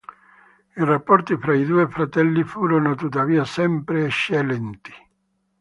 I 0.73 0.83
rapporti 0.83 1.37
fra 1.37 1.53
i 1.53 1.63
due 1.63 1.87
fratelli 1.87 2.43
furono 2.43 2.95
tuttavia 2.95 3.45
sempre 3.45 4.05
eccellenti. 4.05 4.91